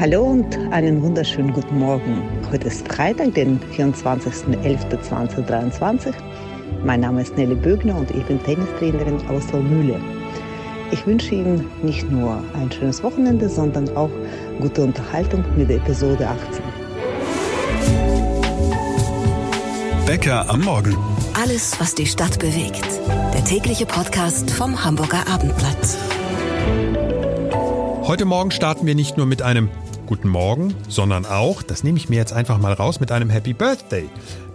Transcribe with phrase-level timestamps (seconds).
[0.00, 2.22] Hallo und einen wunderschönen guten Morgen.
[2.50, 6.14] Heute ist Freitag, den 24.11.2023.
[6.84, 10.00] Mein Name ist Nelly Bögner und ich bin Tennistrainerin aus Mühle.
[10.90, 14.08] Ich wünsche Ihnen nicht nur ein schönes Wochenende, sondern auch
[14.58, 16.64] gute Unterhaltung mit der Episode 18.
[20.06, 20.96] Bäcker am Morgen.
[21.34, 22.88] Alles, was die Stadt bewegt.
[23.34, 25.98] Der tägliche Podcast vom Hamburger Abendblatt.
[28.06, 29.70] Heute Morgen starten wir nicht nur mit einem
[30.04, 33.54] Guten Morgen, sondern auch, das nehme ich mir jetzt einfach mal raus, mit einem Happy
[33.54, 34.04] Birthday.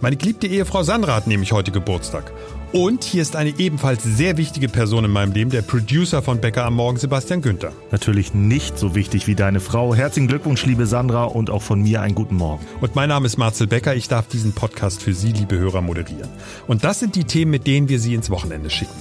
[0.00, 2.32] Meine geliebte Ehefrau Sandra hat nämlich heute Geburtstag.
[2.72, 6.64] Und hier ist eine ebenfalls sehr wichtige Person in meinem Leben, der Producer von Bäcker
[6.64, 7.72] am Morgen, Sebastian Günther.
[7.90, 9.96] Natürlich nicht so wichtig wie deine Frau.
[9.96, 12.64] Herzlichen Glückwunsch, liebe Sandra, und auch von mir einen guten Morgen.
[12.80, 13.96] Und mein Name ist Marcel Becker.
[13.96, 16.28] Ich darf diesen Podcast für Sie, liebe Hörer, moderieren.
[16.68, 18.94] Und das sind die Themen, mit denen wir Sie ins Wochenende schicken.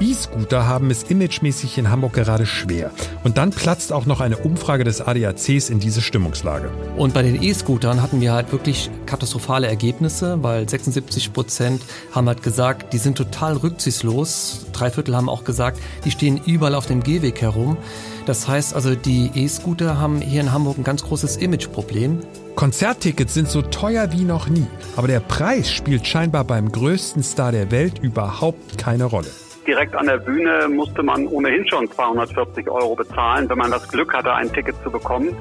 [0.00, 2.90] E-Scooter haben es imagemäßig in Hamburg gerade schwer.
[3.22, 6.70] Und dann platzt auch noch eine Umfrage des ADACs in diese Stimmungslage.
[6.96, 12.42] Und bei den E-Scootern hatten wir halt wirklich katastrophale Ergebnisse, weil 76 Prozent haben halt
[12.42, 14.66] gesagt, die sind total rücksichtslos.
[14.72, 17.76] Drei Viertel haben auch gesagt, die stehen überall auf dem Gehweg herum.
[18.24, 22.20] Das heißt also, die E-Scooter haben hier in Hamburg ein ganz großes Imageproblem.
[22.54, 27.52] Konzerttickets sind so teuer wie noch nie, aber der Preis spielt scheinbar beim größten Star
[27.52, 29.30] der Welt überhaupt keine Rolle
[29.66, 34.12] direkt an der Bühne musste man ohnehin schon 240 Euro bezahlen, wenn man das Glück
[34.12, 35.36] hatte, ein Ticket zu bekommen.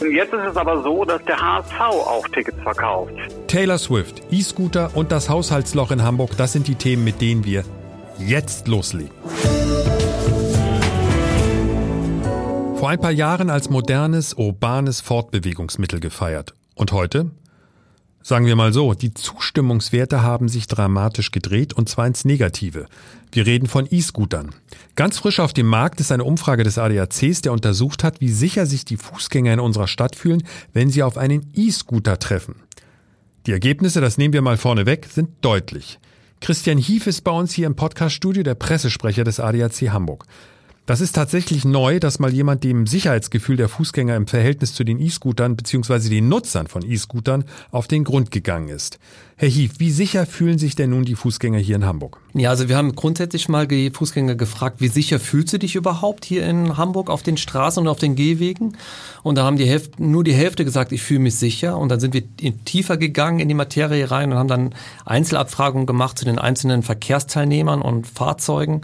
[0.00, 3.12] Jetzt ist es aber so, dass der HSV auch Tickets verkauft.
[3.48, 7.64] Taylor Swift, E-Scooter und das Haushaltsloch in Hamburg, das sind die Themen, mit denen wir
[8.18, 9.10] jetzt loslegen.
[12.76, 16.54] Vor ein paar Jahren als modernes, urbanes Fortbewegungsmittel gefeiert.
[16.76, 17.32] Und heute?
[18.22, 22.86] Sagen wir mal so, die Zustimmungswerte haben sich dramatisch gedreht und zwar ins Negative.
[23.32, 24.54] Wir reden von E-Scootern.
[24.96, 28.66] Ganz frisch auf dem Markt ist eine Umfrage des ADACs, der untersucht hat, wie sicher
[28.66, 32.56] sich die Fußgänger in unserer Stadt fühlen, wenn sie auf einen E-Scooter treffen.
[33.46, 35.98] Die Ergebnisse, das nehmen wir mal vorne weg, sind deutlich.
[36.40, 40.24] Christian Hief ist bei uns hier im Podcaststudio, der Pressesprecher des ADAC Hamburg.
[40.88, 44.98] Das ist tatsächlich neu, dass mal jemand dem Sicherheitsgefühl der Fußgänger im Verhältnis zu den
[44.98, 46.08] E-Scootern bzw.
[46.08, 48.98] den Nutzern von E-Scootern auf den Grund gegangen ist.
[49.36, 52.22] Herr Hief, wie sicher fühlen sich denn nun die Fußgänger hier in Hamburg?
[52.32, 56.24] Ja, also wir haben grundsätzlich mal die Fußgänger gefragt, wie sicher fühlst du dich überhaupt
[56.24, 58.78] hier in Hamburg auf den Straßen und auf den Gehwegen?
[59.22, 61.76] Und da haben die Hälfte, nur die Hälfte gesagt, ich fühle mich sicher.
[61.76, 62.22] Und dann sind wir
[62.64, 64.74] tiefer gegangen in die Materie rein und haben dann
[65.04, 68.80] Einzelabfragungen gemacht zu den einzelnen Verkehrsteilnehmern und Fahrzeugen.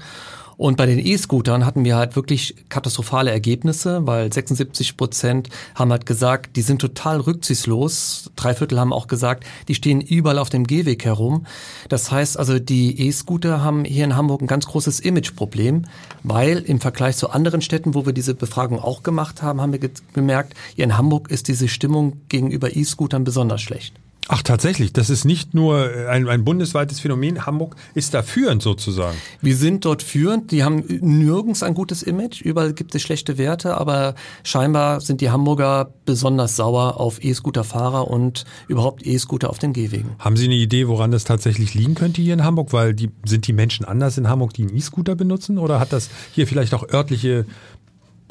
[0.57, 6.07] Und bei den E-Scootern hatten wir halt wirklich katastrophale Ergebnisse, weil 76 Prozent haben halt
[6.07, 8.31] gesagt, die sind total rücksichtslos.
[8.37, 11.47] Drei Viertel haben auch gesagt, die stehen überall auf dem Gehweg herum.
[11.89, 15.87] Das heißt also, die E-Scooter haben hier in Hamburg ein ganz großes Imageproblem,
[16.23, 19.91] weil im Vergleich zu anderen Städten, wo wir diese Befragung auch gemacht haben, haben wir
[20.13, 23.95] gemerkt, hier in Hamburg ist diese Stimmung gegenüber E-Scootern besonders schlecht.
[24.29, 27.45] Ach tatsächlich, das ist nicht nur ein, ein bundesweites Phänomen.
[27.45, 29.17] Hamburg ist da führend sozusagen.
[29.43, 30.51] Wir sind dort führend.
[30.51, 32.41] Die haben nirgends ein gutes Image.
[32.41, 38.45] Überall gibt es schlechte Werte, aber scheinbar sind die Hamburger besonders sauer auf E-Scooter-Fahrer und
[38.67, 40.17] überhaupt E-Scooter auf den Gehwegen.
[40.19, 42.73] Haben Sie eine Idee, woran das tatsächlich liegen könnte hier in Hamburg?
[42.73, 45.59] Weil die, sind die Menschen anders in Hamburg, die einen E-Scooter benutzen?
[45.59, 47.45] Oder hat das hier vielleicht auch örtliche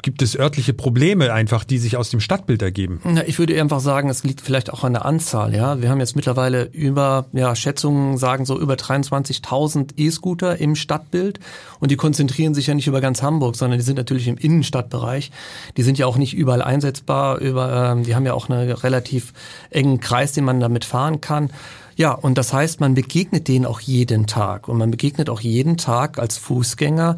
[0.04, 3.00] gibt es örtliche Probleme einfach, die sich aus dem Stadtbild ergeben?
[3.06, 5.54] Ja, ich würde einfach sagen, es liegt vielleicht auch an der Anzahl.
[5.54, 11.40] Ja, wir haben jetzt mittlerweile über, ja, Schätzungen sagen so über 23.000 E-Scooter im Stadtbild
[11.80, 15.30] und die konzentrieren sich ja nicht über ganz Hamburg, sondern die sind natürlich im Innenstadtbereich.
[15.78, 17.38] Die sind ja auch nicht überall einsetzbar.
[17.38, 19.32] Über, ähm, die haben ja auch einen relativ
[19.70, 21.48] engen Kreis, den man damit fahren kann.
[21.96, 25.76] Ja, und das heißt, man begegnet denen auch jeden Tag und man begegnet auch jeden
[25.76, 27.16] Tag als Fußgänger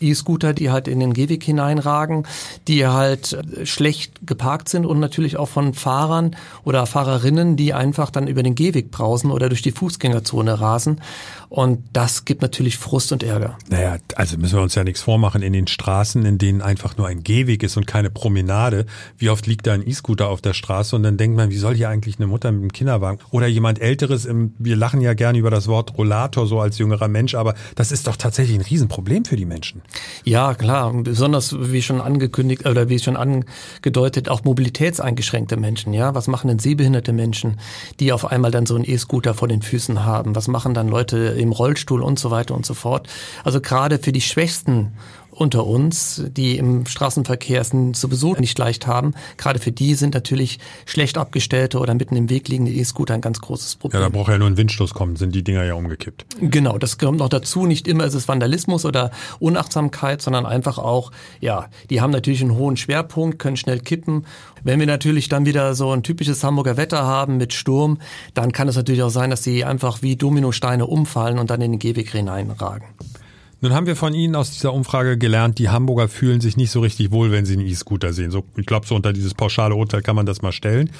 [0.00, 2.26] E-Scooter, die halt in den Gehweg hineinragen,
[2.66, 8.28] die halt schlecht geparkt sind und natürlich auch von Fahrern oder Fahrerinnen, die einfach dann
[8.28, 11.00] über den Gehweg brausen oder durch die Fußgängerzone rasen.
[11.48, 13.56] Und das gibt natürlich Frust und Ärger.
[13.70, 15.42] Naja, also müssen wir uns ja nichts vormachen.
[15.42, 18.86] In den Straßen, in denen einfach nur ein Gehweg ist und keine Promenade,
[19.16, 21.74] wie oft liegt da ein E-Scooter auf der Straße und dann denkt man, wie soll
[21.74, 25.38] hier eigentlich eine Mutter mit dem Kinderwagen oder jemand Älteres, im, wir lachen ja gerne
[25.38, 29.24] über das Wort Rollator so als jüngerer Mensch, aber das ist doch tatsächlich ein Riesenproblem
[29.24, 29.82] für die Menschen.
[30.24, 30.92] Ja, klar.
[30.92, 35.92] Besonders wie schon angekündigt oder wie schon angedeutet, auch mobilitätseingeschränkte Menschen.
[35.92, 37.58] Ja, was machen denn sehbehinderte Menschen,
[38.00, 40.36] die auf einmal dann so einen E-Scooter vor den Füßen haben?
[40.36, 43.08] Was machen dann Leute im Rollstuhl und so weiter und so fort?
[43.44, 44.92] Also gerade für die Schwächsten
[45.38, 50.58] unter uns, die im Straßenverkehr es sowieso nicht leicht haben, gerade für die sind natürlich
[50.84, 54.00] schlecht abgestellte oder mitten im Weg liegende E-Scooter ein ganz großes Problem.
[54.00, 56.26] Ja, da braucht ja nur ein Windstoß kommen, sind die Dinger ja umgekippt.
[56.40, 57.66] Genau, das kommt noch dazu.
[57.66, 62.56] Nicht immer ist es Vandalismus oder Unachtsamkeit, sondern einfach auch, ja, die haben natürlich einen
[62.56, 64.26] hohen Schwerpunkt, können schnell kippen.
[64.64, 67.98] Wenn wir natürlich dann wieder so ein typisches Hamburger Wetter haben mit Sturm,
[68.34, 71.72] dann kann es natürlich auch sein, dass sie einfach wie Dominosteine umfallen und dann in
[71.72, 72.88] den Gehweg hineinragen.
[73.60, 76.80] Nun haben wir von Ihnen aus dieser Umfrage gelernt, die Hamburger fühlen sich nicht so
[76.80, 78.30] richtig wohl, wenn sie einen E-Scooter sehen.
[78.30, 80.90] So, ich glaube, so unter dieses pauschale Urteil kann man das mal stellen.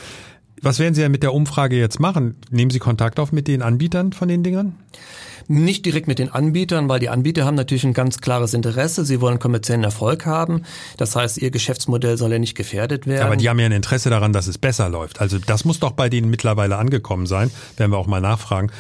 [0.60, 2.36] Was werden Sie ja mit der Umfrage jetzt machen?
[2.50, 4.74] Nehmen Sie Kontakt auf mit den Anbietern von den Dingern?
[5.46, 9.04] Nicht direkt mit den Anbietern, weil die Anbieter haben natürlich ein ganz klares Interesse.
[9.04, 10.64] Sie wollen kommerziellen Erfolg haben.
[10.96, 13.24] Das heißt, ihr Geschäftsmodell soll ja nicht gefährdet werden.
[13.24, 15.20] Aber die haben ja ein Interesse daran, dass es besser läuft.
[15.20, 17.50] Also das muss doch bei denen mittlerweile angekommen sein.
[17.76, 18.70] Werden wir auch mal nachfragen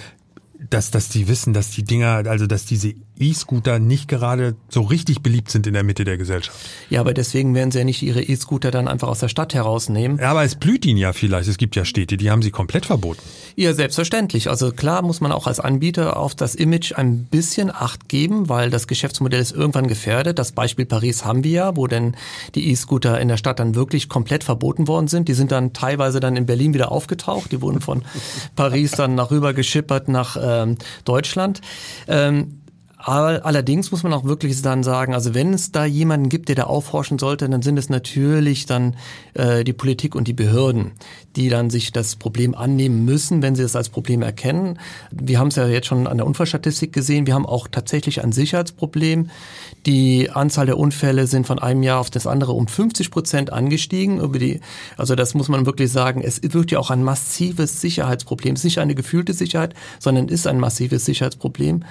[0.70, 5.22] dass, dass die wissen, dass die Dinger, also dass diese E-Scooter nicht gerade so richtig
[5.22, 6.58] beliebt sind in der Mitte der Gesellschaft.
[6.90, 10.18] Ja, aber deswegen werden sie ja nicht ihre E-Scooter dann einfach aus der Stadt herausnehmen.
[10.18, 11.48] Ja, aber es blüht ihnen ja vielleicht.
[11.48, 13.20] Es gibt ja Städte, die haben sie komplett verboten.
[13.56, 14.48] Ja, selbstverständlich.
[14.48, 18.70] Also klar muss man auch als Anbieter auf das Image ein bisschen Acht geben, weil
[18.70, 20.38] das Geschäftsmodell ist irgendwann gefährdet.
[20.38, 22.16] Das Beispiel Paris haben wir ja, wo denn
[22.54, 25.28] die E-Scooter in der Stadt dann wirklich komplett verboten worden sind.
[25.28, 27.52] Die sind dann teilweise dann in Berlin wieder aufgetaucht.
[27.52, 28.04] Die wurden von
[28.56, 31.60] Paris dann nach rüber geschippert nach ähm, Deutschland.
[32.06, 32.57] Ähm,
[33.08, 36.64] Allerdings muss man auch wirklich dann sagen, also wenn es da jemanden gibt, der da
[36.64, 38.96] aufhorchen sollte, dann sind es natürlich dann
[39.32, 40.92] äh, die Politik und die Behörden,
[41.34, 44.78] die dann sich das Problem annehmen müssen, wenn sie es als Problem erkennen.
[45.10, 47.26] Wir haben es ja jetzt schon an der Unfallstatistik gesehen.
[47.26, 49.30] Wir haben auch tatsächlich ein Sicherheitsproblem.
[49.86, 54.20] Die Anzahl der Unfälle sind von einem Jahr auf das andere um 50 Prozent angestiegen.
[54.20, 54.60] Über die,
[54.98, 56.20] also das muss man wirklich sagen.
[56.20, 58.52] Es wird ja auch ein massives Sicherheitsproblem.
[58.52, 61.84] Es ist nicht eine gefühlte Sicherheit, sondern ist ein massives Sicherheitsproblem.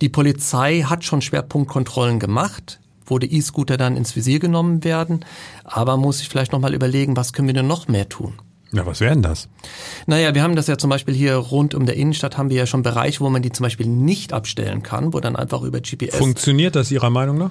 [0.00, 2.78] Die Polizei hat schon Schwerpunktkontrollen gemacht
[3.10, 5.24] wo die E-Scooter dann ins Visier genommen werden.
[5.64, 8.34] Aber muss ich vielleicht nochmal überlegen, was können wir denn noch mehr tun?
[8.72, 9.48] Ja, was wären das?
[10.06, 12.66] Naja, wir haben das ja zum Beispiel hier rund um der Innenstadt haben wir ja
[12.66, 16.14] schon Bereiche, wo man die zum Beispiel nicht abstellen kann, wo dann einfach über GPS.
[16.14, 17.50] Funktioniert das Ihrer Meinung nach?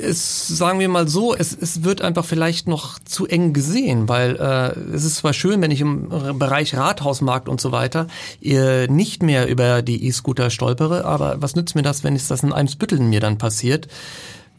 [0.00, 4.36] Es, sagen wir mal so, es, es wird einfach vielleicht noch zu eng gesehen, weil
[4.36, 6.08] äh, es ist zwar schön, wenn ich im
[6.38, 8.06] Bereich Rathausmarkt und so weiter
[8.40, 12.44] äh, nicht mehr über die E-Scooter stolpere, aber was nützt mir das, wenn es das
[12.44, 13.88] in Eimsbütteln mir dann passiert?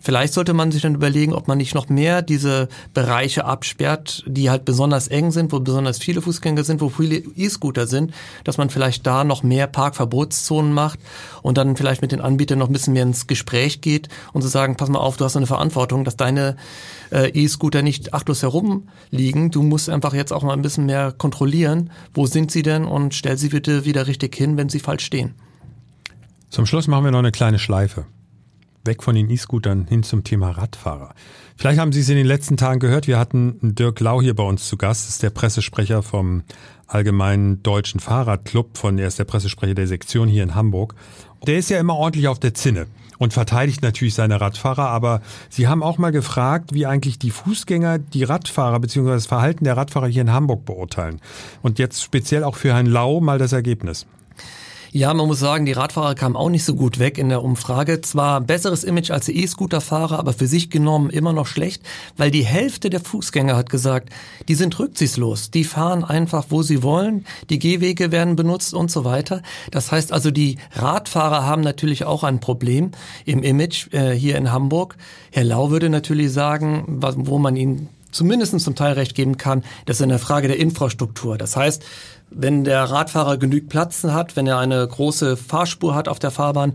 [0.06, 4.50] Vielleicht sollte man sich dann überlegen, ob man nicht noch mehr diese Bereiche absperrt, die
[4.50, 8.14] halt besonders eng sind, wo besonders viele Fußgänger sind, wo viele E-Scooter sind,
[8.44, 11.00] dass man vielleicht da noch mehr Parkverbotszonen macht
[11.42, 14.50] und dann vielleicht mit den Anbietern noch ein bisschen mehr ins Gespräch geht und zu
[14.50, 16.58] so sagen, pass mal auf, du hast eine Verantwortung, dass deine
[17.10, 19.52] äh, E-Scooter nicht achtlos herumliegen.
[19.52, 23.14] Du musst einfach jetzt auch mal ein bisschen mehr kontrollieren, wo sind sie denn und
[23.14, 25.34] stell sie bitte wieder richtig hin, wenn sie falsch stehen.
[26.50, 28.06] Zum Schluss machen wir noch eine kleine Schleife
[28.84, 31.14] weg von den E-Scootern hin zum Thema Radfahrer.
[31.56, 34.44] Vielleicht haben Sie es in den letzten Tagen gehört, wir hatten Dirk Lau hier bei
[34.44, 36.44] uns zu Gast, das ist der Pressesprecher vom
[36.88, 40.96] Allgemeinen Deutschen Fahrradclub, von, er ist der Pressesprecher der Sektion hier in Hamburg.
[41.48, 42.88] Der ist ja immer ordentlich auf der Zinne
[43.18, 48.00] und verteidigt natürlich seine Radfahrer, aber Sie haben auch mal gefragt, wie eigentlich die Fußgänger
[48.00, 49.10] die Radfahrer bzw.
[49.10, 51.22] das Verhalten der Radfahrer hier in Hamburg beurteilen.
[51.62, 54.06] Und jetzt speziell auch für Herrn Lau mal das Ergebnis.
[54.96, 58.02] Ja, man muss sagen, die Radfahrer kamen auch nicht so gut weg in der Umfrage.
[58.02, 61.82] Zwar besseres Image als die E-Scooter-Fahrer, aber für sich genommen immer noch schlecht,
[62.16, 64.10] weil die Hälfte der Fußgänger hat gesagt,
[64.48, 65.50] die sind rücksichtslos.
[65.50, 67.26] Die fahren einfach, wo sie wollen.
[67.50, 69.42] Die Gehwege werden benutzt und so weiter.
[69.72, 72.92] Das heißt also, die Radfahrer haben natürlich auch ein Problem
[73.26, 74.96] im Image äh, hier in Hamburg.
[75.32, 79.98] Herr Lau würde natürlich sagen, wo man ihnen zumindest zum Teil recht geben kann, das
[79.98, 81.40] ist eine Frage der Infrastruktur.
[81.40, 81.84] Das heißt,
[82.36, 86.74] wenn der Radfahrer genügend Platz hat, wenn er eine große Fahrspur hat auf der Fahrbahn,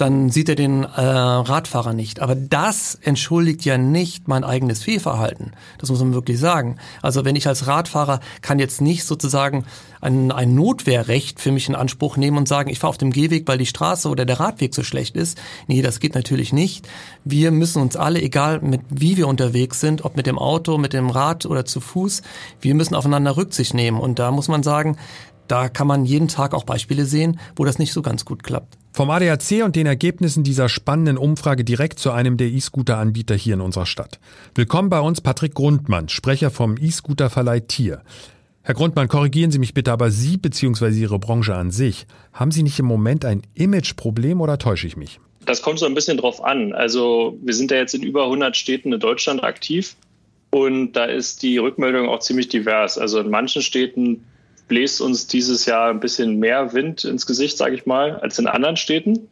[0.00, 2.20] dann sieht er den äh, Radfahrer nicht.
[2.20, 5.52] Aber das entschuldigt ja nicht mein eigenes Fehlverhalten.
[5.78, 6.76] Das muss man wirklich sagen.
[7.02, 9.66] Also wenn ich als Radfahrer kann jetzt nicht sozusagen
[10.00, 13.46] ein, ein Notwehrrecht für mich in Anspruch nehmen und sagen, ich fahre auf dem Gehweg,
[13.46, 15.38] weil die Straße oder der Radweg so schlecht ist.
[15.66, 16.88] Nee, das geht natürlich nicht.
[17.24, 20.94] Wir müssen uns alle, egal mit wie wir unterwegs sind, ob mit dem Auto, mit
[20.94, 22.22] dem Rad oder zu Fuß,
[22.62, 24.00] wir müssen aufeinander Rücksicht nehmen.
[24.00, 24.96] Und da muss man sagen,
[25.48, 28.78] da kann man jeden Tag auch Beispiele sehen, wo das nicht so ganz gut klappt.
[28.92, 33.60] Vom ADAC und den Ergebnissen dieser spannenden Umfrage direkt zu einem der E-Scooter-Anbieter hier in
[33.60, 34.20] unserer Stadt.
[34.54, 38.02] Willkommen bei uns Patrick Grundmann, Sprecher vom E-Scooter-Verleih Tier.
[38.62, 40.90] Herr Grundmann, korrigieren Sie mich bitte, aber Sie bzw.
[40.90, 45.18] Ihre Branche an sich, haben Sie nicht im Moment ein Imageproblem oder täusche ich mich?
[45.46, 46.72] Das kommt so ein bisschen drauf an.
[46.72, 49.96] Also wir sind ja jetzt in über 100 Städten in Deutschland aktiv
[50.50, 52.98] und da ist die Rückmeldung auch ziemlich divers.
[52.98, 54.24] Also in manchen Städten
[54.70, 58.46] bläst uns dieses Jahr ein bisschen mehr Wind ins Gesicht, sage ich mal, als in
[58.46, 59.28] anderen Städten.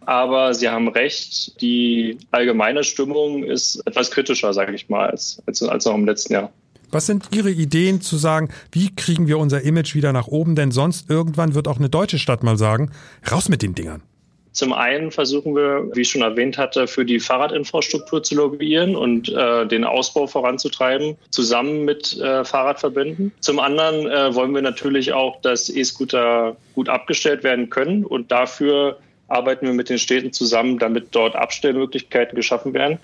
[0.00, 5.62] Aber Sie haben recht, die allgemeine Stimmung ist etwas kritischer, sage ich mal, als, als,
[5.62, 6.52] als noch im letzten Jahr.
[6.90, 10.56] Was sind Ihre Ideen zu sagen, wie kriegen wir unser Image wieder nach oben?
[10.56, 12.90] Denn sonst irgendwann wird auch eine deutsche Stadt mal sagen,
[13.30, 14.02] raus mit den Dingern.
[14.52, 19.30] Zum einen versuchen wir, wie ich schon erwähnt hatte, für die Fahrradinfrastruktur zu lobbyieren und
[19.30, 23.32] äh, den Ausbau voranzutreiben, zusammen mit äh, Fahrradverbänden.
[23.40, 28.98] Zum anderen äh, wollen wir natürlich auch, dass E-Scooter gut abgestellt werden können und dafür
[29.28, 32.98] arbeiten wir mit den Städten zusammen, damit dort Abstellmöglichkeiten geschaffen werden.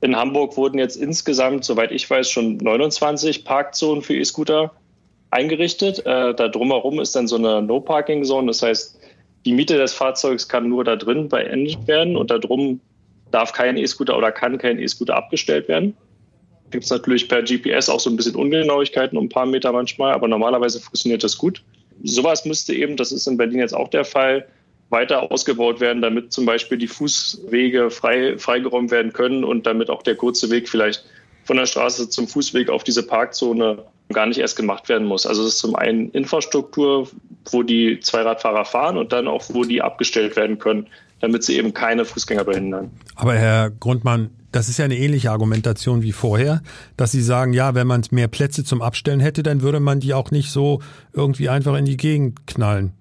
[0.00, 4.72] In Hamburg wurden jetzt insgesamt, soweit ich weiß, schon 29 Parkzonen für E-Scooter
[5.30, 6.00] eingerichtet.
[6.00, 8.46] Äh, da drumherum ist dann so eine No-Parking-Zone.
[8.46, 8.98] Das heißt,
[9.46, 12.80] die Miete des Fahrzeugs kann nur da drin beendet werden und da drum
[13.30, 15.96] darf kein E-Scooter oder kann kein E-Scooter abgestellt werden.
[16.72, 20.12] Gibt es natürlich per GPS auch so ein bisschen Ungenauigkeiten um ein paar Meter manchmal,
[20.12, 21.62] aber normalerweise funktioniert das gut.
[22.02, 24.48] Sowas müsste eben, das ist in Berlin jetzt auch der Fall,
[24.90, 30.02] weiter ausgebaut werden, damit zum Beispiel die Fußwege frei, freigeräumt werden können und damit auch
[30.02, 31.04] der kurze Weg vielleicht
[31.44, 35.26] von der Straße zum Fußweg auf diese Parkzone gar nicht erst gemacht werden muss.
[35.26, 37.08] Also es ist zum einen Infrastruktur,
[37.50, 40.86] wo die Zweiradfahrer fahren und dann auch, wo die abgestellt werden können,
[41.20, 42.90] damit sie eben keine Fußgänger behindern.
[43.14, 46.62] Aber Herr Grundmann, das ist ja eine ähnliche Argumentation wie vorher,
[46.96, 50.14] dass Sie sagen, ja, wenn man mehr Plätze zum Abstellen hätte, dann würde man die
[50.14, 50.80] auch nicht so
[51.12, 52.92] irgendwie einfach in die Gegend knallen.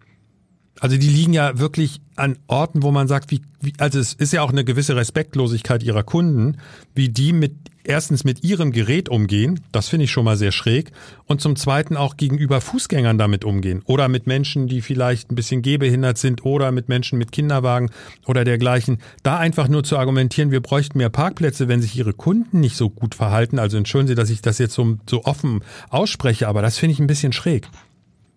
[0.79, 4.33] Also die liegen ja wirklich an Orten, wo man sagt, wie, wie, also es ist
[4.33, 6.57] ja auch eine gewisse Respektlosigkeit ihrer Kunden,
[6.93, 7.53] wie die mit
[7.85, 10.91] erstens mit ihrem Gerät umgehen, das finde ich schon mal sehr schräg,
[11.25, 15.61] und zum zweiten auch gegenüber Fußgängern damit umgehen oder mit Menschen, die vielleicht ein bisschen
[15.61, 17.91] gehbehindert sind oder mit Menschen mit Kinderwagen
[18.25, 18.97] oder dergleichen.
[19.23, 22.89] Da einfach nur zu argumentieren, wir bräuchten mehr Parkplätze, wenn sich ihre Kunden nicht so
[22.89, 23.59] gut verhalten.
[23.59, 26.99] Also entschuldigen Sie, dass ich das jetzt so, so offen ausspreche, aber das finde ich
[26.99, 27.67] ein bisschen schräg.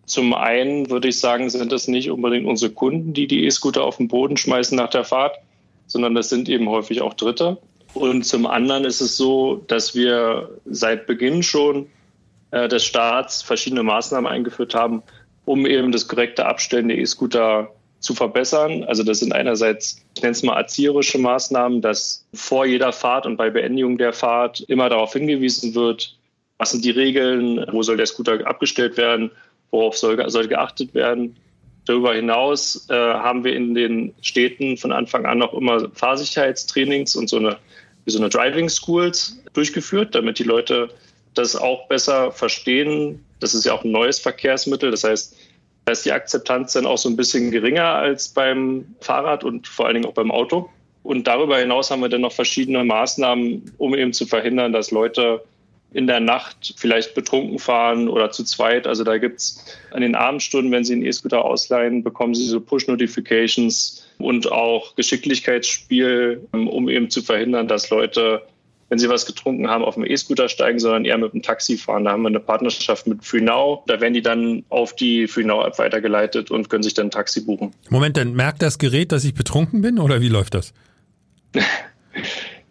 [0.09, 3.99] Zum einen würde ich sagen, sind es nicht unbedingt unsere Kunden, die die E-Scooter auf
[3.99, 5.37] den Boden schmeißen nach der Fahrt,
[5.87, 7.59] sondern das sind eben häufig auch Dritte.
[7.93, 11.89] Und zum anderen ist es so, dass wir seit Beginn schon
[12.53, 15.03] äh, des Staats verschiedene Maßnahmen eingeführt haben,
[15.45, 18.85] um eben das korrekte Abstellen der E-Scooter zu verbessern.
[18.85, 23.37] Also das sind einerseits, ich nenne es mal erzieherische Maßnahmen, dass vor jeder Fahrt und
[23.37, 26.17] bei Beendigung der Fahrt immer darauf hingewiesen wird,
[26.57, 29.31] was sind die Regeln, wo soll der Scooter abgestellt werden
[29.71, 31.37] worauf soll, soll geachtet werden.
[31.87, 37.29] Darüber hinaus äh, haben wir in den Städten von Anfang an noch immer Fahrsicherheitstrainings und
[37.29, 37.57] so eine,
[38.07, 40.91] so eine Driving Schools durchgeführt, damit die Leute
[41.35, 43.25] das auch besser verstehen.
[43.41, 44.91] Das ist ja auch ein neues Verkehrsmittel.
[44.91, 45.37] Das heißt,
[45.85, 49.87] da ist die Akzeptanz dann auch so ein bisschen geringer als beim Fahrrad und vor
[49.87, 50.69] allen Dingen auch beim Auto.
[51.03, 55.43] Und darüber hinaus haben wir dann noch verschiedene Maßnahmen, um eben zu verhindern, dass Leute
[55.93, 58.87] in der Nacht vielleicht betrunken fahren oder zu zweit.
[58.87, 62.61] Also da gibt es an den Abendstunden, wenn Sie einen E-Scooter ausleihen, bekommen Sie so
[62.61, 68.43] Push-Notifications und auch Geschicklichkeitsspiel, ähm, um eben zu verhindern, dass Leute,
[68.91, 72.05] wenn sie was getrunken haben, auf dem E-Scooter steigen, sondern eher mit dem Taxi fahren.
[72.05, 73.85] Da haben wir eine Partnerschaft mit FreeNow.
[73.87, 77.73] Da werden die dann auf die FreeNow-App weitergeleitet und können sich dann ein Taxi buchen.
[77.89, 80.75] Moment, dann merkt das Gerät, dass ich betrunken bin oder wie läuft das?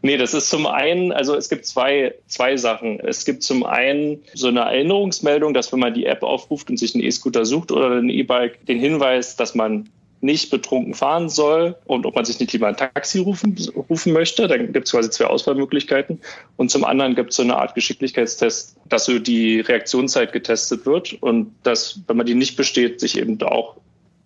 [0.02, 3.00] Nee, das ist zum einen, also es gibt zwei, zwei Sachen.
[3.00, 6.94] Es gibt zum einen so eine Erinnerungsmeldung, dass wenn man die App aufruft und sich
[6.94, 9.90] einen E-Scooter sucht oder ein E-Bike, den Hinweis, dass man
[10.22, 13.56] nicht betrunken fahren soll und ob man sich nicht lieber ein Taxi rufen,
[13.90, 14.48] rufen möchte.
[14.48, 16.20] Dann gibt es quasi zwei Auswahlmöglichkeiten.
[16.56, 21.14] Und zum anderen gibt es so eine Art Geschicklichkeitstest, dass so die Reaktionszeit getestet wird
[21.22, 23.78] und dass, wenn man die nicht besteht, sich eben auch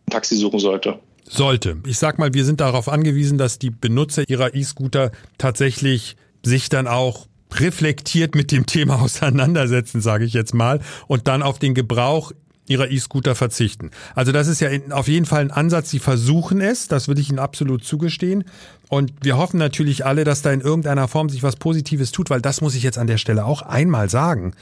[0.08, 1.00] ein Taxi suchen sollte.
[1.28, 1.78] Sollte.
[1.86, 6.88] Ich sag mal, wir sind darauf angewiesen, dass die Benutzer ihrer E-Scooter tatsächlich sich dann
[6.88, 12.32] auch reflektiert mit dem Thema auseinandersetzen, sage ich jetzt mal, und dann auf den Gebrauch
[12.68, 13.92] ihrer E-Scooter verzichten.
[14.16, 15.90] Also das ist ja auf jeden Fall ein Ansatz.
[15.90, 18.46] Sie versuchen es, das würde ich Ihnen absolut zugestehen.
[18.88, 22.42] Und wir hoffen natürlich alle, dass da in irgendeiner Form sich was Positives tut, weil
[22.42, 24.54] das muss ich jetzt an der Stelle auch einmal sagen.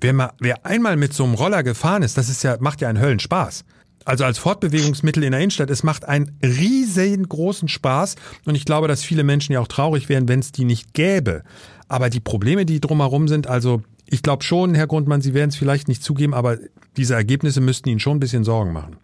[0.00, 2.88] Wer, mal, wer einmal mit so einem Roller gefahren ist, das ist ja, macht ja
[2.88, 3.64] einen Höllenspaß
[4.04, 9.02] also als Fortbewegungsmittel in der Innenstadt, es macht einen riesengroßen Spaß und ich glaube, dass
[9.02, 11.42] viele Menschen ja auch traurig wären, wenn es die nicht gäbe.
[11.88, 15.56] Aber die Probleme, die drumherum sind, also ich glaube schon, Herr Grundmann, Sie werden es
[15.56, 16.58] vielleicht nicht zugeben, aber
[16.96, 18.96] diese Ergebnisse müssten Ihnen schon ein bisschen Sorgen machen.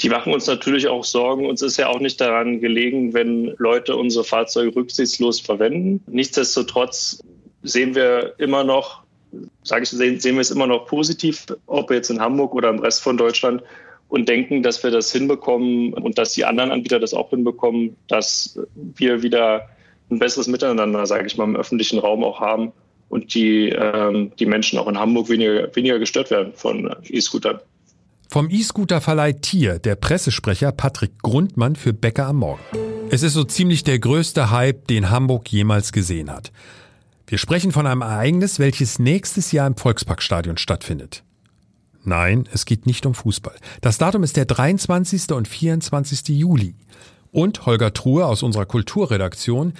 [0.00, 1.46] Die machen uns natürlich auch Sorgen.
[1.46, 6.02] Uns ist ja auch nicht daran gelegen, wenn Leute unsere Fahrzeuge rücksichtslos verwenden.
[6.06, 7.20] Nichtsdestotrotz
[7.62, 9.04] sehen wir immer noch,
[9.62, 12.80] sage ich, sehen, sehen wir es immer noch positiv, ob jetzt in Hamburg oder im
[12.80, 13.62] Rest von Deutschland,
[14.08, 18.58] und denken, dass wir das hinbekommen und dass die anderen Anbieter das auch hinbekommen, dass
[18.74, 19.68] wir wieder
[20.10, 22.72] ein besseres Miteinander, sage ich mal, im öffentlichen Raum auch haben
[23.08, 27.60] und die, ähm, die Menschen auch in Hamburg weniger, weniger gestört werden von E-Scootern.
[28.28, 32.62] Vom E-Scooter-Verleih Tier der Pressesprecher Patrick Grundmann für Bäcker am Morgen.
[33.10, 36.50] Es ist so ziemlich der größte Hype, den Hamburg jemals gesehen hat.
[37.26, 41.22] Wir sprechen von einem Ereignis, welches nächstes Jahr im Volksparkstadion stattfindet.
[42.06, 43.54] Nein, es geht nicht um Fußball.
[43.80, 45.32] Das Datum ist der 23.
[45.32, 46.28] und 24.
[46.28, 46.74] Juli.
[47.32, 49.74] Und Holger Truhe aus unserer Kulturredaktion.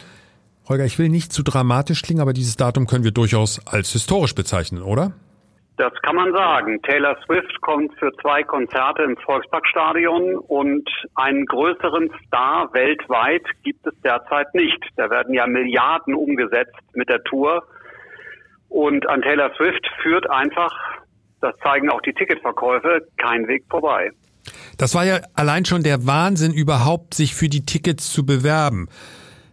[0.69, 4.35] Holger, ich will nicht zu dramatisch klingen, aber dieses Datum können wir durchaus als historisch
[4.35, 5.13] bezeichnen, oder?
[5.77, 6.81] Das kann man sagen.
[6.83, 14.01] Taylor Swift kommt für zwei Konzerte ins Volksparkstadion und einen größeren Star weltweit gibt es
[14.03, 14.79] derzeit nicht.
[14.97, 17.65] Da werden ja Milliarden umgesetzt mit der Tour.
[18.69, 20.73] Und an Taylor Swift führt einfach,
[21.45, 24.11] das zeigen auch die Ticketverkäufe, kein Weg vorbei.
[24.77, 28.89] Das war ja allein schon der Wahnsinn überhaupt, sich für die Tickets zu bewerben.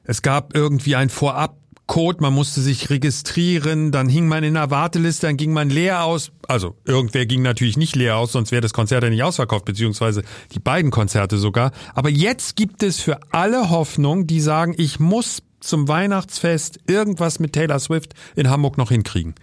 [0.04, 1.56] Es gab irgendwie ein Vorab
[1.88, 6.06] Code, man musste sich registrieren, dann hing man in einer Warteliste, dann ging man leer
[6.06, 6.32] aus.
[6.48, 10.24] Also irgendwer ging natürlich nicht leer aus, sonst wäre das Konzert ja nicht ausverkauft, beziehungsweise
[10.54, 11.72] die beiden Konzerte sogar.
[11.94, 17.52] Aber jetzt gibt es für alle Hoffnung, die sagen, ich muss zum Weihnachtsfest irgendwas mit
[17.52, 19.36] Taylor Swift in Hamburg noch hinkriegen.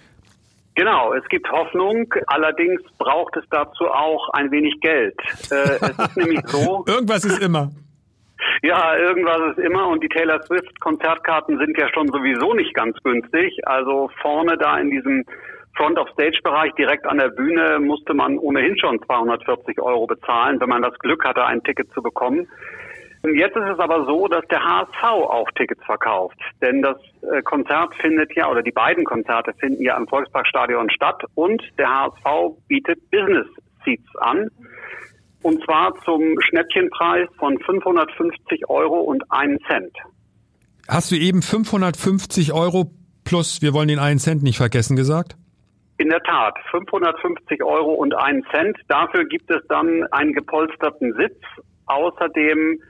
[0.79, 5.17] Genau, es gibt Hoffnung, allerdings braucht es dazu auch ein wenig Geld.
[5.51, 6.85] Äh, es ist nämlich so.
[6.87, 7.73] Irgendwas ist immer.
[8.63, 12.97] Ja, irgendwas ist immer und die Taylor Swift Konzertkarten sind ja schon sowieso nicht ganz
[13.03, 13.59] günstig.
[13.67, 15.25] Also vorne da in diesem
[15.77, 20.61] Front of Stage Bereich direkt an der Bühne musste man ohnehin schon 240 Euro bezahlen,
[20.61, 22.47] wenn man das Glück hatte, ein Ticket zu bekommen.
[23.25, 26.39] Jetzt ist es aber so, dass der HSV auch Tickets verkauft.
[26.63, 31.23] Denn das äh, Konzert findet ja, oder die beiden Konzerte finden ja im Volksparkstadion statt
[31.35, 33.47] und der HSV bietet Business
[33.85, 34.49] Seats an.
[35.43, 39.93] Und zwar zum Schnäppchenpreis von 550 Euro und einen Cent.
[40.89, 42.91] Hast du eben 550 Euro
[43.25, 45.37] plus, wir wollen den einen Cent nicht vergessen, gesagt?
[45.99, 48.79] In der Tat, 550 Euro und einen Cent.
[48.89, 51.37] Dafür gibt es dann einen gepolsterten Sitz.
[51.87, 52.81] Außerdem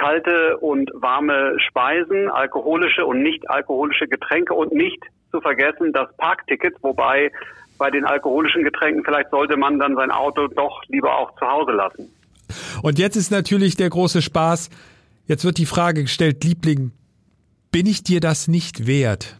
[0.00, 6.74] kalte und warme Speisen, alkoholische und nicht alkoholische Getränke und nicht zu vergessen das Parkticket,
[6.82, 7.30] wobei
[7.78, 11.72] bei den alkoholischen Getränken, vielleicht sollte man dann sein Auto doch lieber auch zu Hause
[11.72, 12.12] lassen.
[12.82, 14.70] Und jetzt ist natürlich der große Spaß.
[15.26, 16.92] Jetzt wird die Frage gestellt, Liebling,
[17.70, 19.39] bin ich dir das nicht wert?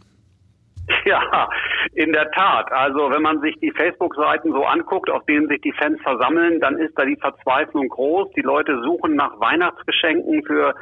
[1.05, 1.49] Ja,
[1.95, 2.71] in der Tat.
[2.73, 6.79] Also wenn man sich die Facebook-Seiten so anguckt, auf denen sich die Fans versammeln, dann
[6.79, 8.31] ist da die Verzweiflung groß.
[8.37, 10.75] Die Leute suchen nach Weihnachtsgeschenken für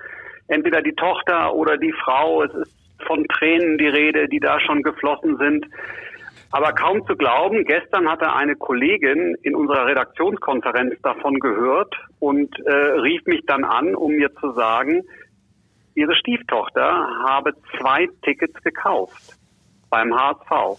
[0.48, 2.42] entweder die Tochter oder die Frau.
[2.42, 2.74] Es ist
[3.06, 5.66] von Tränen die Rede, die da schon geflossen sind.
[6.50, 12.72] Aber kaum zu glauben, gestern hatte eine Kollegin in unserer Redaktionskonferenz davon gehört und äh,
[12.72, 15.02] rief mich dann an, um mir zu sagen,
[15.94, 19.37] ihre Stieftochter habe zwei Tickets gekauft
[19.90, 20.78] beim HSV.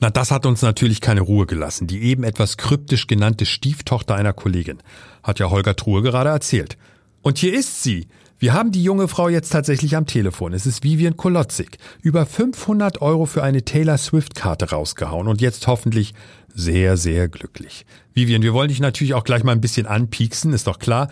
[0.00, 1.86] Na, das hat uns natürlich keine Ruhe gelassen.
[1.86, 4.78] Die eben etwas kryptisch genannte Stieftochter einer Kollegin.
[5.22, 6.76] Hat ja Holger Truhe gerade erzählt.
[7.22, 8.06] Und hier ist sie,
[8.38, 10.52] wir haben die junge Frau jetzt tatsächlich am Telefon.
[10.52, 11.78] Es ist Vivian Kolotzig.
[12.02, 16.14] Über 500 Euro für eine Taylor Swift-Karte rausgehauen und jetzt hoffentlich
[16.46, 17.84] sehr, sehr glücklich.
[18.14, 21.08] Vivian, wir wollen dich natürlich auch gleich mal ein bisschen anpieksen, ist doch klar.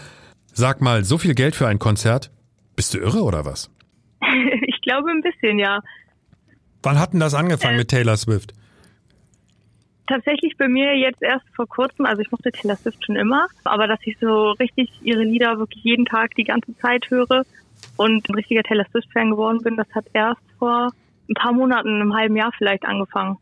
[0.53, 2.31] Sag mal, so viel Geld für ein Konzert?
[2.77, 3.71] Bist du irre oder was?
[4.67, 5.81] ich glaube ein bisschen, ja.
[6.83, 8.53] Wann hat denn das angefangen äh, mit Taylor Swift?
[10.07, 13.87] tatsächlich bei mir jetzt erst vor kurzem, also ich mochte Taylor Swift schon immer, aber
[13.87, 17.45] dass ich so richtig ihre Lieder wirklich jeden Tag die ganze Zeit höre
[17.97, 20.91] und ein richtiger Taylor Swift-Fan geworden bin, das hat erst vor
[21.29, 23.39] ein paar Monaten, einem halben Jahr vielleicht angefangen.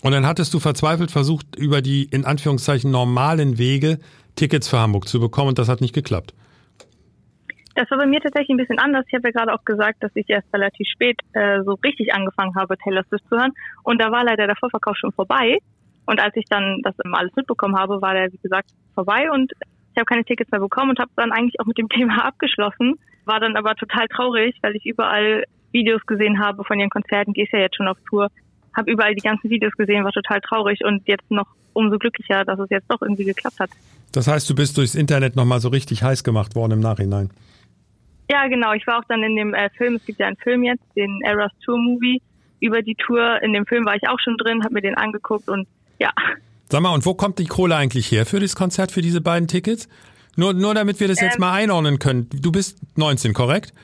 [0.00, 3.98] Und dann hattest du verzweifelt versucht, über die in Anführungszeichen normalen Wege
[4.36, 6.34] Tickets für Hamburg zu bekommen und das hat nicht geklappt.
[7.74, 9.04] Das war bei mir tatsächlich ein bisschen anders.
[9.08, 12.54] Ich habe ja gerade auch gesagt, dass ich erst relativ spät äh, so richtig angefangen
[12.54, 13.52] habe, Taylor Swift zu hören.
[13.82, 15.58] Und da war leider der Vorverkauf schon vorbei.
[16.04, 19.52] Und als ich dann das alles mitbekommen habe, war der, wie gesagt, vorbei und
[19.92, 22.98] ich habe keine Tickets mehr bekommen und habe dann eigentlich auch mit dem Thema abgeschlossen.
[23.24, 27.32] War dann aber total traurig, weil ich überall Videos gesehen habe von ihren Konzerten.
[27.32, 28.28] Gehst ja jetzt schon auf Tour.
[28.76, 32.58] Habe überall die ganzen Videos gesehen, war total traurig und jetzt noch umso glücklicher, dass
[32.58, 33.70] es jetzt doch irgendwie geklappt hat.
[34.12, 37.30] Das heißt, du bist durchs Internet nochmal so richtig heiß gemacht worden im Nachhinein.
[38.32, 38.72] Ja, genau.
[38.72, 41.20] Ich war auch dann in dem äh, Film, es gibt ja einen Film jetzt, den
[41.22, 42.22] Eras Tour Movie
[42.60, 43.42] über die Tour.
[43.42, 45.68] In dem Film war ich auch schon drin, habe mir den angeguckt und
[45.98, 46.10] ja.
[46.70, 49.48] Sag mal, und wo kommt die Kohle eigentlich her für das Konzert, für diese beiden
[49.48, 49.86] Tickets?
[50.36, 52.30] Nur, nur damit wir das ähm, jetzt mal einordnen können.
[52.32, 53.74] Du bist 19, korrekt?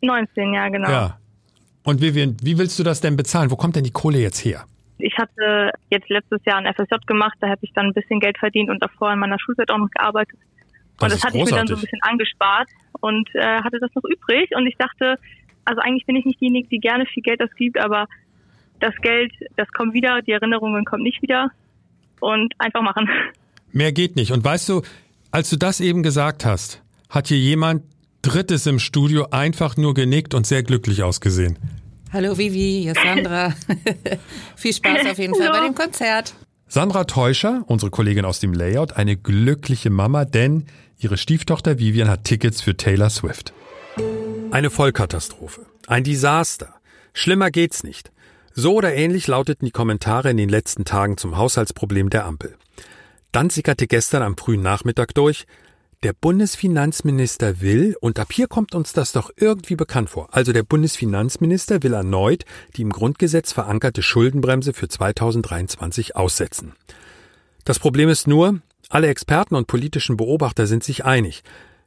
[0.00, 0.88] 19, ja, genau.
[0.88, 1.18] Ja.
[1.82, 3.50] Und Vivian, wie willst du das denn bezahlen?
[3.50, 4.64] Wo kommt denn die Kohle jetzt her?
[4.96, 8.38] Ich hatte jetzt letztes Jahr ein FSJ gemacht, da habe ich dann ein bisschen Geld
[8.38, 10.38] verdient und davor in meiner Schulzeit auch noch gearbeitet.
[10.98, 11.48] Und das, das hatte großartig.
[11.48, 12.68] ich mir dann so ein bisschen angespart
[13.00, 14.50] und äh, hatte das noch übrig.
[14.56, 15.16] Und ich dachte,
[15.64, 18.06] also eigentlich bin ich nicht diejenige, die gerne viel Geld ausgibt, aber
[18.80, 21.50] das Geld, das kommt wieder, die Erinnerungen kommen nicht wieder
[22.20, 23.08] und einfach machen.
[23.72, 24.32] Mehr geht nicht.
[24.32, 24.82] Und weißt du,
[25.30, 27.82] als du das eben gesagt hast, hat hier jemand
[28.22, 31.58] drittes im Studio einfach nur genickt und sehr glücklich ausgesehen.
[32.12, 33.54] Hallo Vivi, hier ist Sandra.
[34.56, 36.34] Viel Spaß auf jeden Fall bei dem Konzert.
[36.68, 40.66] Sandra Teuscher, unsere Kollegin aus dem Layout, eine glückliche Mama, denn
[40.98, 43.52] ihre Stieftochter Vivian hat Tickets für Taylor Swift.
[44.50, 45.66] Eine Vollkatastrophe.
[45.86, 46.74] Ein Desaster.
[47.12, 48.10] Schlimmer geht's nicht.
[48.52, 52.56] So oder ähnlich lauteten die Kommentare in den letzten Tagen zum Haushaltsproblem der Ampel.
[53.30, 55.46] Dann sickerte gestern am frühen Nachmittag durch,
[56.02, 60.62] der Bundesfinanzminister will, und ab hier kommt uns das doch irgendwie bekannt vor, also der
[60.62, 62.44] Bundesfinanzminister will erneut
[62.76, 66.74] die im Grundgesetz verankerte Schuldenbremse für 2023 aussetzen.
[67.64, 71.42] Das Problem ist nur, alle Experten und politischen Beobachter sind sich einig.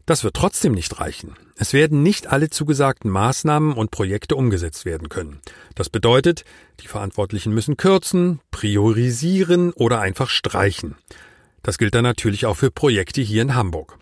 [0.06, 1.36] Das wird trotzdem nicht reichen.
[1.56, 5.40] Es werden nicht alle zugesagten Maßnahmen und Projekte umgesetzt werden können.
[5.76, 6.46] Das bedeutet,
[6.82, 10.96] die Verantwortlichen müssen kürzen, priorisieren oder einfach streichen.
[11.62, 13.99] Das gilt dann natürlich auch für Projekte hier in Hamburg.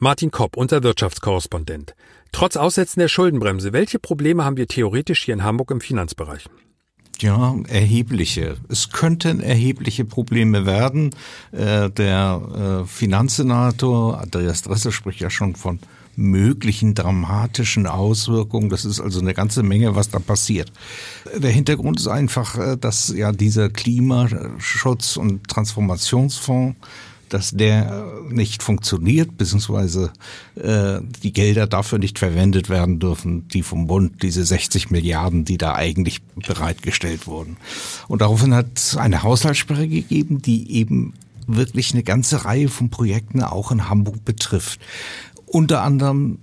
[0.00, 1.96] Martin Kopp, unser Wirtschaftskorrespondent.
[2.30, 6.44] Trotz Aussetzen der Schuldenbremse, welche Probleme haben wir theoretisch hier in Hamburg im Finanzbereich?
[7.20, 8.58] Ja, erhebliche.
[8.68, 11.10] Es könnten erhebliche Probleme werden.
[11.50, 15.80] Äh, der äh, Finanzsenator Andreas Dresse spricht ja schon von
[16.14, 18.70] möglichen dramatischen Auswirkungen.
[18.70, 20.70] Das ist also eine ganze Menge, was da passiert.
[21.36, 26.76] Der Hintergrund ist einfach, äh, dass ja dieser Klimaschutz- und Transformationsfonds
[27.28, 30.12] dass der nicht funktioniert, beziehungsweise
[30.56, 35.58] äh, die Gelder dafür nicht verwendet werden dürfen, die vom Bund, diese 60 Milliarden, die
[35.58, 37.56] da eigentlich bereitgestellt wurden.
[38.08, 41.14] Und daraufhin hat es eine Haushaltssperre gegeben, die eben
[41.46, 44.80] wirklich eine ganze Reihe von Projekten auch in Hamburg betrifft.
[45.46, 46.38] Unter anderem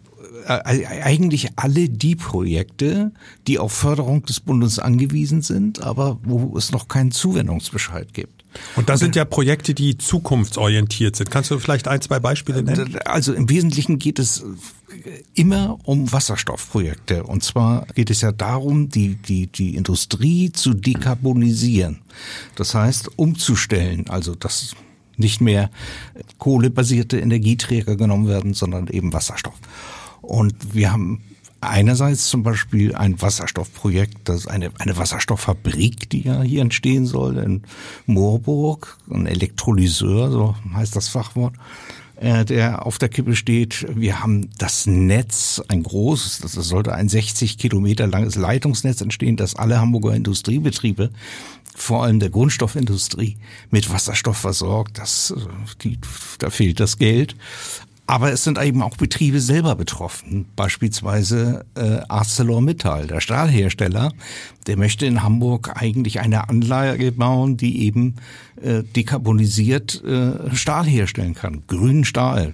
[0.47, 3.11] äh, eigentlich alle die Projekte,
[3.47, 8.44] die auf Förderung des Bundes angewiesen sind, aber wo es noch keinen Zuwendungsbescheid gibt.
[8.75, 11.31] Und das sind ja Projekte, die zukunftsorientiert sind.
[11.31, 12.97] Kannst du vielleicht ein, zwei Beispiele nennen?
[13.05, 14.43] Also im Wesentlichen geht es
[15.33, 17.23] immer um Wasserstoffprojekte.
[17.23, 22.01] Und zwar geht es ja darum, die, die, die Industrie zu dekarbonisieren.
[22.55, 24.75] Das heißt, umzustellen, also dass
[25.17, 25.69] nicht mehr
[26.37, 29.55] kohlebasierte Energieträger genommen werden, sondern eben Wasserstoff.
[30.21, 31.21] Und wir haben
[31.69, 37.37] einerseits zum Beispiel ein Wasserstoffprojekt, das ist eine, eine Wasserstofffabrik, die ja hier entstehen soll
[37.37, 37.63] in
[38.05, 41.53] Moorburg, ein Elektrolyseur, so heißt das Fachwort
[42.17, 43.85] äh, der auf der Kippe steht.
[43.93, 49.55] Wir haben das Netz, ein großes, das sollte ein 60 Kilometer langes Leitungsnetz entstehen, das
[49.55, 51.11] alle Hamburger Industriebetriebe,
[51.75, 53.37] vor allem der Grundstoffindustrie,
[53.69, 54.97] mit Wasserstoff versorgt.
[54.97, 55.41] Das, äh,
[55.83, 55.99] die,
[56.39, 57.35] da fehlt das Geld.
[58.07, 60.45] Aber es sind eben auch Betriebe selber betroffen.
[60.55, 64.11] Beispielsweise äh, ArcelorMittal, der Stahlhersteller,
[64.67, 68.15] der möchte in Hamburg eigentlich eine Anlage bauen, die eben
[68.61, 71.63] äh, dekarbonisiert äh, Stahl herstellen kann.
[71.67, 72.53] Grünen Stahl,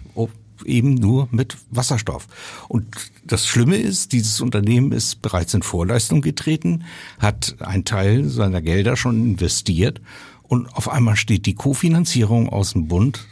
[0.65, 2.27] eben nur mit Wasserstoff.
[2.67, 2.85] Und
[3.23, 6.83] das Schlimme ist, dieses Unternehmen ist bereits in Vorleistung getreten,
[7.19, 10.01] hat einen Teil seiner Gelder schon investiert
[10.43, 13.25] und auf einmal steht die Kofinanzierung aus dem Bund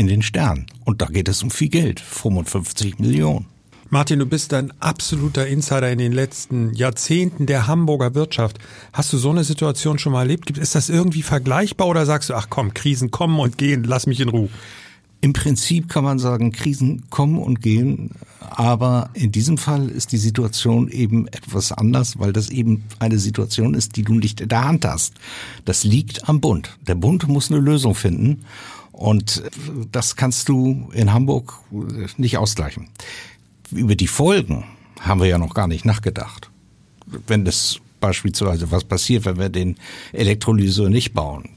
[0.00, 0.66] in den Sternen.
[0.84, 3.46] Und da geht es um viel Geld, 55 Millionen.
[3.90, 8.58] Martin, du bist ein absoluter Insider in den letzten Jahrzehnten der Hamburger Wirtschaft.
[8.92, 10.56] Hast du so eine Situation schon mal erlebt?
[10.56, 14.20] Ist das irgendwie vergleichbar oder sagst du, ach komm, Krisen kommen und gehen, lass mich
[14.20, 14.48] in Ruhe?
[15.20, 20.18] Im Prinzip kann man sagen, Krisen kommen und gehen, aber in diesem Fall ist die
[20.18, 24.64] Situation eben etwas anders, weil das eben eine Situation ist, die du nicht in der
[24.64, 25.12] Hand hast.
[25.66, 26.78] Das liegt am Bund.
[26.86, 28.44] Der Bund muss eine Lösung finden
[28.92, 29.42] und
[29.92, 31.54] das kannst du in Hamburg
[32.16, 32.88] nicht ausgleichen.
[33.70, 34.64] Über die Folgen
[35.00, 36.50] haben wir ja noch gar nicht nachgedacht.
[37.26, 39.76] Wenn das beispielsweise was passiert, wenn wir den
[40.12, 41.48] Elektrolyseur nicht bauen,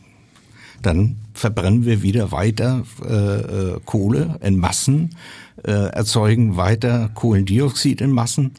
[0.82, 5.16] dann verbrennen wir wieder weiter äh, äh, Kohle in Massen,
[5.64, 8.52] äh, erzeugen weiter Kohlendioxid in Massen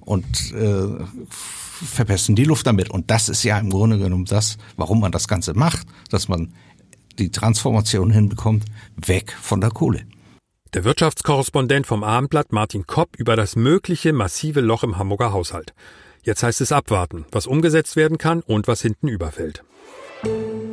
[0.00, 1.04] und äh,
[1.84, 2.90] verbessern die Luft damit.
[2.90, 6.52] Und das ist ja im Grunde genommen das, warum man das Ganze macht, dass man
[7.18, 8.64] die Transformation hinbekommt,
[8.96, 10.02] weg von der Kohle.
[10.74, 15.74] Der Wirtschaftskorrespondent vom Abendblatt Martin Kopp über das mögliche massive Loch im Hamburger Haushalt.
[16.22, 19.64] Jetzt heißt es abwarten, was umgesetzt werden kann und was hinten überfällt.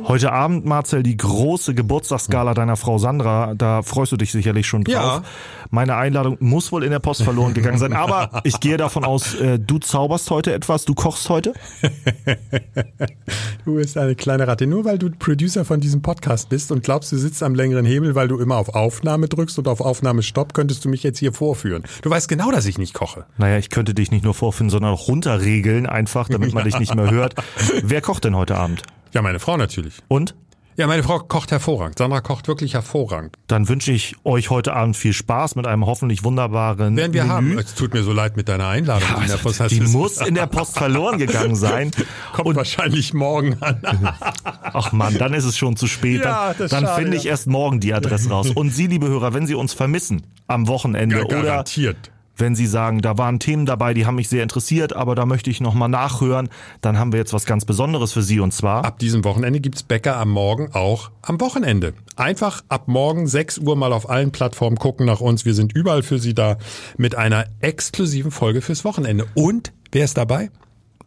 [0.04, 3.54] Heute Abend, Marcel, die große Geburtstagsgala deiner Frau Sandra.
[3.54, 4.94] Da freust du dich sicherlich schon drauf.
[4.94, 5.22] Ja.
[5.70, 7.92] Meine Einladung muss wohl in der Post verloren gegangen sein.
[7.92, 11.52] Aber ich gehe davon aus, äh, du zauberst heute etwas, du kochst heute?
[13.64, 14.66] du bist eine kleine Ratte.
[14.66, 18.14] Nur weil du Producer von diesem Podcast bist und glaubst, du sitzt am längeren Hebel,
[18.14, 21.32] weil du immer auf Aufnahme drückst und auf Aufnahme Stopp, könntest du mich jetzt hier
[21.32, 21.84] vorführen.
[22.02, 23.26] Du weißt genau, dass ich nicht koche.
[23.38, 26.94] Naja, ich könnte dich nicht nur vorführen, sondern auch runterregeln einfach, damit man dich nicht
[26.94, 27.34] mehr hört.
[27.82, 28.82] Wer kocht denn heute Abend?
[29.12, 29.94] Ja, meine Frau natürlich.
[30.08, 30.34] Und?
[30.76, 31.98] Ja, meine Frau kocht hervorragend.
[31.98, 33.36] Sandra kocht wirklich hervorragend.
[33.48, 37.32] Dann wünsche ich euch heute Abend viel Spaß mit einem hoffentlich wunderbaren Werden wir Menü.
[37.34, 37.58] haben.
[37.58, 39.06] Es tut mir so leid mit deiner Einladung.
[39.10, 39.70] Ja, in der Post.
[39.70, 41.90] die muss in der Post verloren gegangen sein.
[42.32, 43.82] Kommt wahrscheinlich morgen an.
[44.44, 46.22] Ach Mann, dann ist es schon zu spät.
[46.22, 47.32] Ja, dann ist dann finde ich ja.
[47.32, 48.48] erst morgen die Adresse raus.
[48.48, 52.10] Und Sie, liebe Hörer, wenn Sie uns vermissen am Wochenende Ja, oder garantiert.
[52.40, 55.50] Wenn Sie sagen, da waren Themen dabei, die haben mich sehr interessiert, aber da möchte
[55.50, 56.48] ich nochmal nachhören,
[56.80, 59.82] dann haben wir jetzt was ganz Besonderes für Sie und zwar Ab diesem Wochenende gibt's
[59.82, 61.94] Bäcker am Morgen auch am Wochenende.
[62.16, 65.44] Einfach ab morgen 6 Uhr mal auf allen Plattformen gucken nach uns.
[65.44, 66.56] Wir sind überall für Sie da
[66.96, 69.26] mit einer exklusiven Folge fürs Wochenende.
[69.34, 70.50] Und wer ist dabei?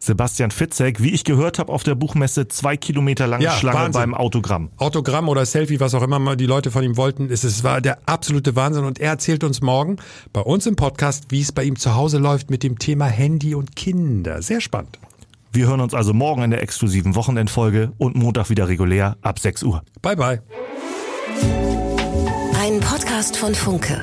[0.04, 4.00] Sebastian Fitzek, wie ich gehört habe auf der Buchmesse, zwei Kilometer lange Ja, Schlange Wahnsinn.
[4.02, 4.70] beim Autogramm.
[4.76, 7.30] Autogramm oder Selfie, was auch immer mal die Leute von ihm wollten.
[7.30, 9.96] Es, es war der absolute Wahnsinn und er erzählt uns morgen
[10.32, 13.54] bei uns im Podcast, wie es bei ihm zu Hause läuft mit dem Thema Handy
[13.54, 14.42] und Kinder.
[14.42, 14.98] Sehr spannend.
[15.52, 19.62] Wir hören uns also morgen in der exklusiven Wochenendfolge und Montag wieder regulär ab 6
[19.62, 19.82] Uhr.
[20.02, 20.42] Bye bye.
[22.60, 24.02] Ein Podcast von Funke.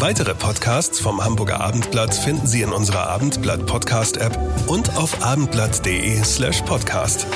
[0.00, 6.22] Weitere Podcasts vom Hamburger Abendblatt finden Sie in unserer Abendblatt Podcast App und auf abendblatt.de
[6.22, 7.26] slash podcast.